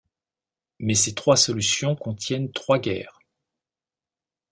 [0.79, 3.19] Mais ces trois solutions contiennent trois guerres.